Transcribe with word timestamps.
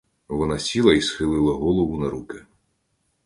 Вона 0.27 0.59
сіла 0.59 0.93
й 0.93 1.01
схилила 1.01 1.53
голову 1.53 1.97
на 1.99 2.09
руки. 2.09 2.45